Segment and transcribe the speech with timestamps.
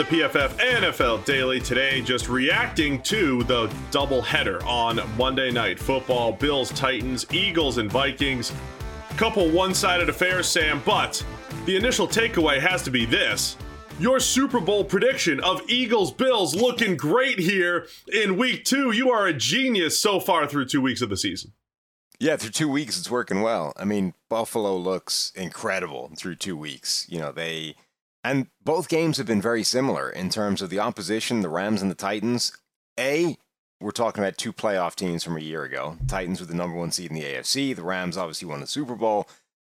[0.00, 1.60] The PFF NFL Daily.
[1.60, 8.50] Today, just reacting to the doubleheader on Monday Night Football Bills, Titans, Eagles, and Vikings.
[9.18, 11.22] Couple one sided affairs, Sam, but
[11.66, 13.58] the initial takeaway has to be this.
[13.98, 18.92] Your Super Bowl prediction of Eagles Bills looking great here in week two.
[18.92, 21.52] You are a genius so far through two weeks of the season.
[22.18, 23.74] Yeah, through two weeks, it's working well.
[23.76, 27.04] I mean, Buffalo looks incredible through two weeks.
[27.10, 27.76] You know, they.
[28.22, 31.90] And both games have been very similar in terms of the opposition, the Rams and
[31.90, 32.56] the Titans.
[32.98, 33.38] A,
[33.80, 35.96] we're talking about two playoff teams from a year ago.
[36.06, 37.74] Titans with the number one seed in the AFC.
[37.74, 39.26] The Rams obviously won the Super Bowl.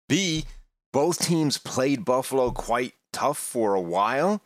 [0.09, 0.44] B,
[0.92, 4.42] both teams played Buffalo quite tough for a while.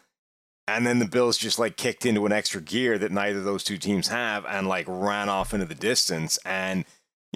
[0.69, 3.65] And then the Bills just like kicked into an extra gear that neither of those
[3.65, 6.39] two teams have and like ran off into the distance.
[6.45, 6.85] And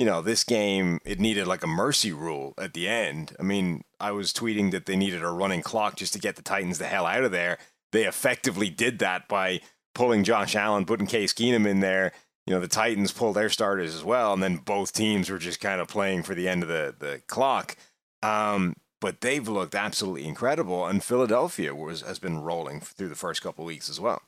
[0.00, 3.36] you know, this game, it needed like a mercy rule at the end.
[3.38, 6.42] I mean, I was tweeting that they needed a running clock just to get the
[6.42, 7.58] Titans the hell out of there.
[7.92, 9.60] They effectively did that by
[9.94, 12.12] pulling Josh Allen, putting Case Keenum in there.
[12.46, 15.60] You know, the Titans pulled their starters as well, and then both teams were just
[15.60, 17.76] kind of playing for the end of the, the clock.
[18.22, 23.42] Um, but they've looked absolutely incredible, and Philadelphia was has been rolling through the first
[23.42, 24.22] couple weeks as well.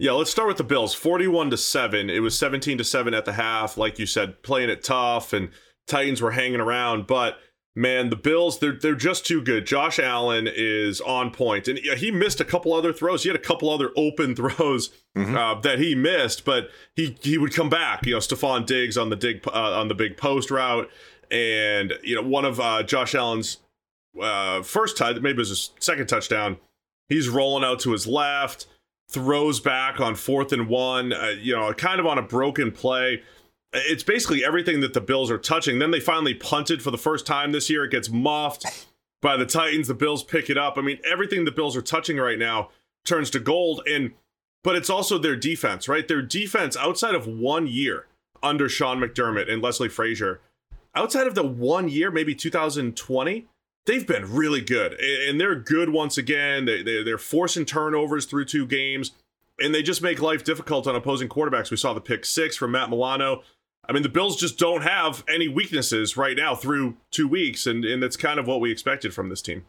[0.00, 0.94] Yeah, let's start with the Bills.
[0.94, 2.08] 41 to 7.
[2.08, 5.50] It was 17 to 7 at the half, like you said, playing it tough and
[5.86, 7.38] Titans were hanging around, but
[7.74, 9.66] man, the Bills, they're they're just too good.
[9.66, 13.24] Josh Allen is on point, and he missed a couple other throws.
[13.24, 15.36] He had a couple other open throws mm-hmm.
[15.36, 18.06] uh, that he missed, but he he would come back.
[18.06, 20.88] You know, Stefon Diggs on the dig uh, on the big post route,
[21.30, 23.58] and you know one of uh, Josh Allen's
[24.20, 26.58] uh, first touch, maybe it was his second touchdown.
[27.08, 28.66] He's rolling out to his left
[29.10, 33.22] throws back on fourth and one, uh, you know, kind of on a broken play.
[33.72, 35.78] It's basically everything that the Bills are touching.
[35.78, 37.84] Then they finally punted for the first time this year.
[37.84, 38.86] It gets muffed
[39.20, 39.88] by the Titans.
[39.88, 40.78] The Bills pick it up.
[40.78, 42.70] I mean, everything the Bills are touching right now
[43.04, 43.82] turns to gold.
[43.88, 44.12] And
[44.62, 46.06] but it's also their defense, right?
[46.06, 48.06] Their defense outside of one year
[48.42, 50.40] under Sean McDermott and Leslie Frazier,
[50.94, 53.46] outside of the one year, maybe 2020,
[53.86, 56.64] they've been really good, and they're good once again.
[56.64, 59.12] They, they they're forcing turnovers through two games,
[59.58, 61.70] and they just make life difficult on opposing quarterbacks.
[61.70, 63.42] We saw the pick six from Matt Milano.
[63.88, 67.84] I mean, the Bills just don't have any weaknesses right now through two weeks, and
[67.84, 69.64] and that's kind of what we expected from this team.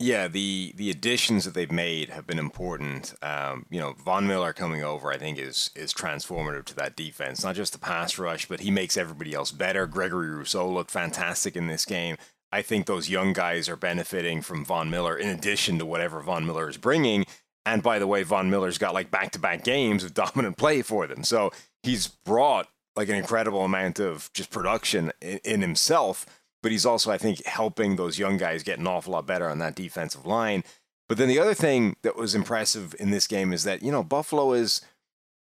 [0.00, 3.14] Yeah, the the additions that they've made have been important.
[3.22, 7.44] Um, you know, Von Miller coming over, I think, is is transformative to that defense.
[7.44, 9.86] Not just the pass rush, but he makes everybody else better.
[9.86, 12.16] Gregory Rousseau looked fantastic in this game.
[12.54, 16.46] I think those young guys are benefiting from Von Miller in addition to whatever Von
[16.46, 17.26] Miller is bringing.
[17.66, 20.80] And by the way, Von Miller's got like back to back games of dominant play
[20.80, 21.24] for them.
[21.24, 21.50] So
[21.82, 26.26] he's brought like an incredible amount of just production in, in himself.
[26.62, 29.58] But he's also, I think, helping those young guys get an awful lot better on
[29.58, 30.62] that defensive line.
[31.08, 34.04] But then the other thing that was impressive in this game is that, you know,
[34.04, 34.80] Buffalo is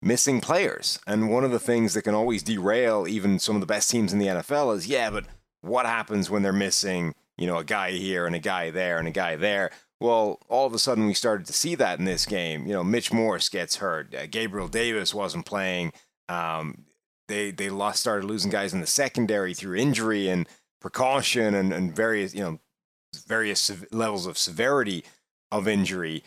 [0.02, 1.00] missing players.
[1.08, 4.12] And one of the things that can always derail even some of the best teams
[4.12, 5.24] in the NFL is, yeah, but
[5.68, 9.08] what happens when they're missing, you know, a guy here and a guy there and
[9.08, 9.72] a guy there.
[10.00, 12.68] Well, all of a sudden we started to see that in this game.
[12.68, 14.14] You know, Mitch Morse gets hurt.
[14.14, 15.92] Uh, Gabriel Davis wasn't playing.
[16.30, 16.86] Um,
[17.28, 20.48] they they lost, started losing guys in the secondary through injury and
[20.80, 22.60] precaution and, and various you know
[23.28, 25.04] various levels of severity
[25.52, 26.24] of injury,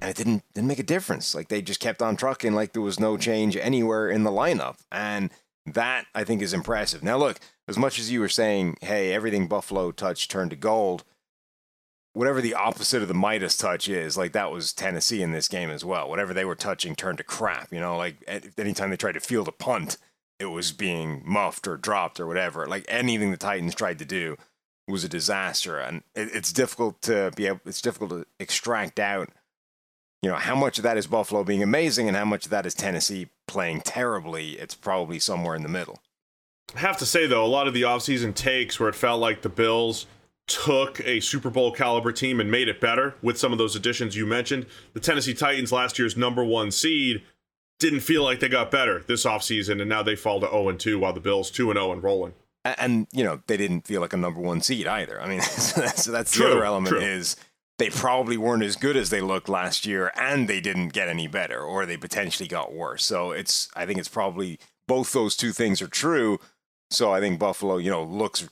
[0.00, 1.34] and it didn't didn't make a difference.
[1.34, 4.78] Like they just kept on trucking, like there was no change anywhere in the lineup,
[4.92, 5.30] and
[5.66, 7.02] that I think is impressive.
[7.02, 11.04] Now look, as much as you were saying, hey, everything Buffalo touch turned to gold,
[12.12, 15.70] whatever the opposite of the Midas touch is, like that was Tennessee in this game
[15.70, 16.08] as well.
[16.08, 17.72] Whatever they were touching turned to crap.
[17.72, 18.16] You know, like
[18.58, 19.96] anytime they tried to field a punt,
[20.38, 22.66] it was being muffed or dropped or whatever.
[22.66, 24.36] Like anything the Titans tried to do
[24.88, 27.60] was a disaster, and it's difficult to be able.
[27.64, 29.28] It's difficult to extract out.
[30.22, 32.66] You know how much of that is Buffalo being amazing, and how much of that
[32.66, 34.52] is Tennessee playing terribly.
[34.52, 36.00] It's probably somewhere in the middle.
[36.74, 39.42] I have to say though, a lot of the offseason takes where it felt like
[39.42, 40.06] the Bills
[40.46, 44.16] took a Super Bowl caliber team and made it better with some of those additions
[44.16, 44.66] you mentioned.
[44.94, 47.22] The Tennessee Titans last year's number one seed
[47.78, 50.98] didn't feel like they got better this offseason, and now they fall to 0 2
[50.98, 52.34] while the Bills 2 0 and rolling.
[52.64, 55.20] And, you know, they didn't feel like a number one seed either.
[55.20, 57.00] I mean, so that's, that's True, the other element true.
[57.00, 57.36] is
[57.80, 61.26] they probably weren't as good as they looked last year and they didn't get any
[61.26, 63.02] better or they potentially got worse.
[63.02, 66.38] So it's, I think it's probably both those two things are true.
[66.90, 68.46] So I think Buffalo, you know, looks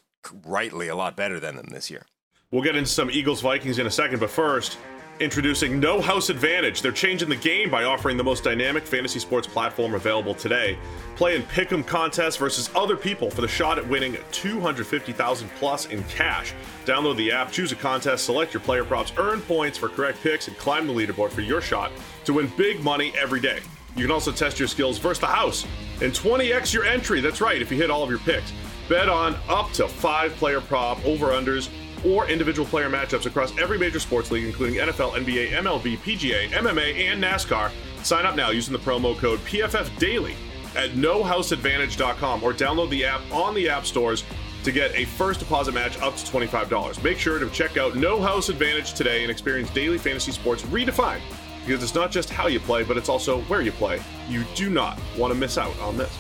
[0.47, 2.07] rightly a lot better than them this year.
[2.51, 4.79] We'll get into some Eagles Vikings in a second, but first,
[5.21, 6.81] introducing No House Advantage.
[6.81, 10.79] They're changing the game by offering the most dynamic fantasy sports platform available today.
[11.17, 16.05] Play in pick'em contests versus other people for the shot at winning 250,000 plus in
[16.05, 16.55] cash.
[16.85, 20.49] Download the app, choose a contest, select your player props, earn points for correct picks,
[20.49, 21.91] and climb the leaderboard for your shot
[22.25, 23.61] to win big money every day.
[23.97, 25.67] You can also test your skills versus the house
[26.01, 27.21] and 20x your entry.
[27.21, 28.53] That's right, if you hit all of your picks.
[28.89, 31.69] Bet on up to five player prop, over unders,
[32.05, 37.11] or individual player matchups across every major sports league, including NFL, NBA, MLB, PGA, MMA,
[37.11, 37.71] and NASCAR.
[38.05, 40.35] Sign up now using the promo code PFF Daily
[40.77, 44.25] at nohouseadvantage.com or download the app on the app stores
[44.65, 47.03] to get a first deposit match up to $25.
[47.03, 51.21] Make sure to check out No House Advantage today and experience daily fantasy sports redefined
[51.65, 54.01] because it's not just how you play, but it's also where you play.
[54.29, 56.17] You do not want to miss out on this.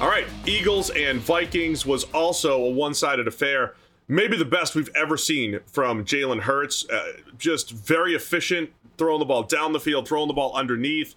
[0.00, 3.74] All right, Eagles and Vikings was also a one sided affair.
[4.08, 6.88] Maybe the best we've ever seen from Jalen Hurts.
[6.88, 11.14] Uh, just very efficient, throwing the ball down the field, throwing the ball underneath,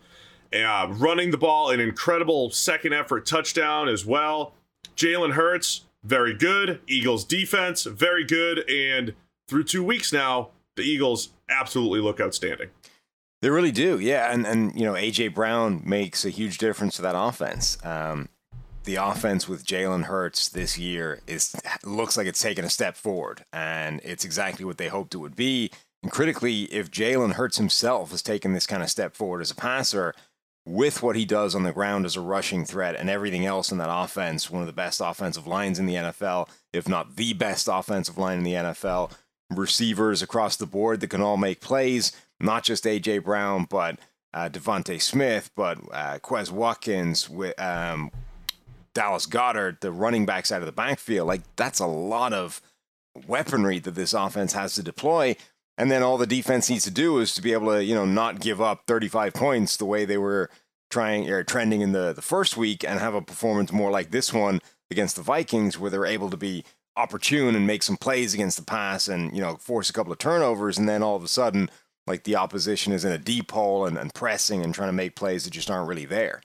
[0.54, 4.54] uh, running the ball, an incredible second effort touchdown as well.
[4.98, 6.82] Jalen Hurts, very good.
[6.88, 8.70] Eagles defense, very good.
[8.70, 9.14] And
[9.48, 12.70] through two weeks now, the Eagles absolutely look outstanding.
[13.42, 14.32] They really do, yeah.
[14.32, 17.78] And and you know, AJ Brown makes a huge difference to that offense.
[17.84, 18.30] Um,
[18.84, 23.46] the offense with Jalen Hurts this year is looks like it's taken a step forward,
[23.54, 25.72] and it's exactly what they hoped it would be.
[26.04, 29.56] And critically, if Jalen Hurts himself has taken this kind of step forward as a
[29.56, 30.14] passer,
[30.66, 33.80] with what he does on the ground as a rushing threat and everything else in
[33.80, 37.68] that offense, one of the best offensive lines in the NFL, if not the best
[37.72, 39.12] offensive line in the NFL,
[39.50, 42.12] receivers across the board that can all make plays
[42.42, 44.00] not just AJ Brown, but
[44.34, 48.12] uh, DeVonta Smith, but uh, Quez Watkins, with um,
[48.94, 51.28] Dallas Goedert, the running backs out of the backfield.
[51.28, 52.62] Like that's a lot of
[53.28, 55.36] weaponry that this offense has to deploy.
[55.78, 58.06] And then all the defense needs to do is to be able to, you know,
[58.06, 60.50] not give up 35 points the way they were
[60.90, 64.34] trying or trending in the, the first week and have a performance more like this
[64.34, 64.60] one
[64.92, 66.66] against the Vikings, where they're able to be
[66.98, 70.20] opportune and make some plays against the pass and, you know, force a couple of
[70.20, 70.78] turnovers.
[70.78, 71.70] And then all of a sudden,
[72.06, 75.16] like the opposition is in a deep hole and, and pressing and trying to make
[75.16, 76.42] plays that just aren't really there.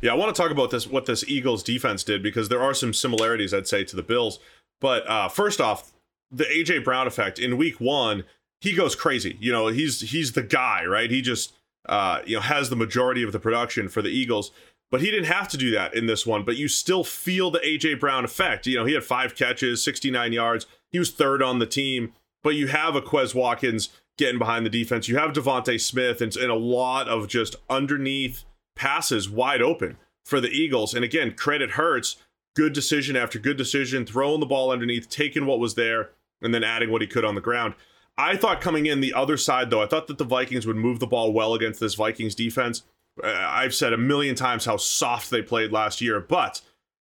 [0.00, 2.74] Yeah, I want to talk about this what this Eagles defense did because there are
[2.74, 4.38] some similarities I'd say to the Bills.
[4.80, 5.92] But uh, first off,
[6.30, 8.24] the AJ Brown effect in Week One,
[8.60, 9.36] he goes crazy.
[9.40, 11.10] You know, he's he's the guy, right?
[11.10, 11.54] He just
[11.88, 14.50] uh, you know has the majority of the production for the Eagles.
[14.90, 16.44] But he didn't have to do that in this one.
[16.44, 18.66] But you still feel the AJ Brown effect.
[18.66, 20.66] You know, he had five catches, 69 yards.
[20.92, 22.12] He was third on the team.
[22.44, 25.08] But you have a Quez Watkins getting behind the defense.
[25.08, 28.44] You have DeVonta Smith and, and a lot of just underneath
[28.76, 30.94] passes wide open for the Eagles.
[30.94, 32.16] And again, credit Hurts.
[32.54, 36.64] Good decision after good decision, throwing the ball underneath, taking what was there, and then
[36.64, 37.74] adding what he could on the ground.
[38.16, 41.00] I thought coming in the other side, though, I thought that the Vikings would move
[41.00, 42.82] the ball well against this Vikings defense.
[43.22, 46.62] Uh, I've said a million times how soft they played last year, but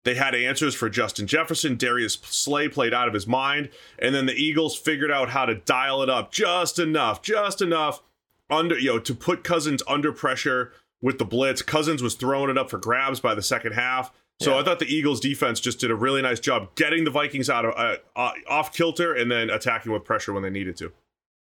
[0.05, 1.77] they had answers for Justin Jefferson.
[1.77, 3.71] Darius Slay played out of his mind.
[3.99, 8.03] And then the Eagles figured out how to dial it up just enough, just enough
[8.51, 10.73] under, you know, to put Cousins under pressure
[11.05, 11.61] with the blitz.
[11.61, 14.11] Cousins was throwing it up for grabs by the second half.
[14.41, 14.61] So Yeah.
[14.61, 17.67] I thought the Eagles defense just did a really nice job getting the Vikings out
[17.67, 20.93] of uh, uh, off kilter and then attacking with pressure when they needed to.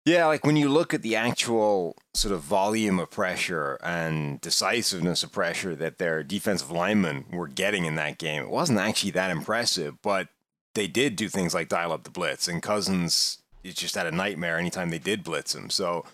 [0.04, 5.22] Yeah, like when you look at the actual sort of volume of pressure and decisiveness
[5.22, 9.30] of pressure that their defensive linemen were getting in that game, it wasn't actually that
[9.30, 10.28] impressive, but
[10.74, 14.12] they did do things like dial up the blitz, and Cousins is just had a
[14.12, 15.70] nightmare anytime they did blitz him.
[15.70, 16.04] So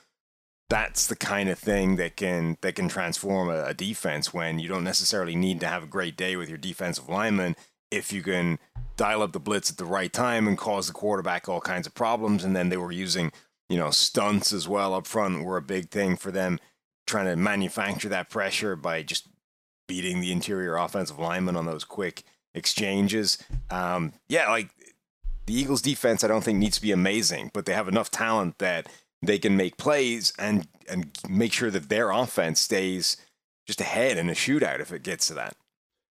[0.70, 4.68] that's the kind of thing that can that can transform a, a defense when you
[4.68, 7.56] don't necessarily need to have a great day with your defensive lineman
[7.90, 8.58] if you can
[8.96, 11.94] dial up the blitz at the right time and cause the quarterback all kinds of
[11.94, 12.44] problems.
[12.44, 13.32] And then they were using,
[13.68, 16.60] you know, stunts as well up front were a big thing for them,
[17.06, 19.28] trying to manufacture that pressure by just
[19.88, 22.22] beating the interior offensive lineman on those quick
[22.54, 23.38] exchanges.
[23.70, 24.70] Um, yeah, like
[25.46, 28.58] the Eagles defense, I don't think needs to be amazing, but they have enough talent
[28.58, 28.86] that
[29.22, 33.16] they can make plays and and make sure that their offense stays
[33.66, 35.54] just ahead in a shootout if it gets to that.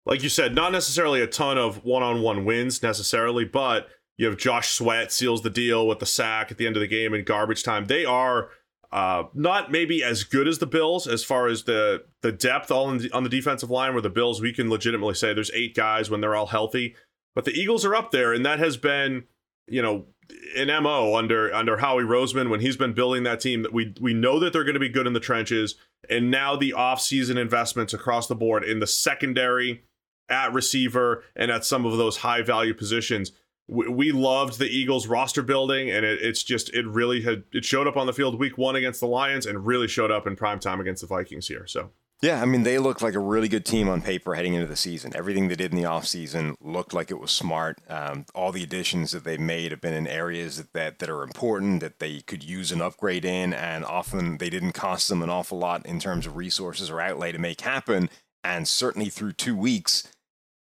[0.06, 3.88] like you said, not necessarily a ton of one-on-one wins necessarily, but
[4.18, 6.88] you have Josh Sweat seals the deal with the sack at the end of the
[6.88, 7.86] game in garbage time.
[7.86, 8.50] They are
[8.92, 12.90] Uh, not maybe as good as the Bills as far as the the depth all
[12.98, 13.94] the, on the defensive line.
[13.94, 16.96] Where the Bills, we can legitimately say there's eight guys when they're all healthy,
[17.36, 19.26] but the Eagles are up there, and that has been,
[19.68, 20.08] you know,
[20.56, 23.64] an mo under under Howie Roseman when he's been building that team.
[23.64, 25.76] That we we know that they're going to be good in the trenches,
[26.10, 29.84] and now the offseason investments across the board in the secondary,
[30.30, 33.32] at receiver, and at some of those high value positions
[33.70, 37.64] we we loved the Eagles roster building, and it, it's just it really had it
[37.64, 40.36] showed up on the field week one against the Lions, and really showed up in
[40.36, 41.68] prime time against the Vikings here.
[41.68, 44.68] So yeah, I mean they look like a really good team on paper heading into
[44.68, 45.12] the season.
[45.16, 47.80] Everything they did in the offseason looked like it was smart.
[47.88, 51.24] Um, all the additions that they've made have been in areas that, that that are
[51.24, 55.30] important that they could use an upgrade in, and often they didn't cost them an
[55.30, 58.10] awful lot in terms of resources or outlay to make happen.
[58.44, 60.08] And certainly through two weeks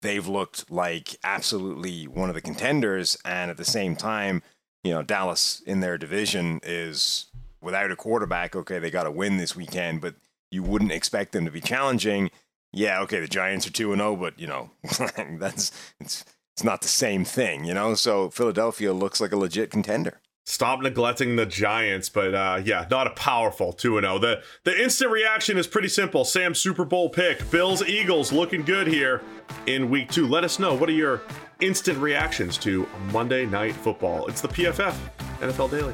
[0.02, 3.18] they've looked like absolutely one of the contenders.
[3.26, 4.42] And at the same time,
[4.84, 7.26] you know, Dallas in their division is
[7.62, 8.56] without a quarterback.
[8.56, 10.16] Okay, they got to win this weekend, but
[10.52, 12.32] you wouldn't expect them to be challenging.
[12.72, 14.72] Yeah, okay, the Giants are 2 and 0, but, you know,
[15.40, 16.26] that's it's
[16.56, 17.96] it's not the same thing, you know?
[17.96, 20.20] So Philadelphia looks like a legit contender.
[20.46, 24.18] Stop neglecting the Giants, but uh, yeah, not a powerful 2 0.
[24.18, 26.26] The the instant reaction is pretty simple.
[26.26, 27.50] Sam Super Bowl pick.
[27.52, 29.22] Bills Eagles looking good here
[29.68, 30.28] in week two.
[30.28, 31.22] Let us know what are your
[31.62, 34.26] instant reactions to Monday Night Football.
[34.26, 34.96] It's the PFF
[35.40, 35.94] NFL Daily.